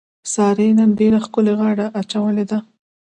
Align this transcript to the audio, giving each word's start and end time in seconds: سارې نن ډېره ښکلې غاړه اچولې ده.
سارې 0.33 0.67
نن 0.77 0.89
ډېره 0.99 1.19
ښکلې 1.25 1.53
غاړه 1.59 1.85
اچولې 2.01 2.45
ده. 2.51 2.57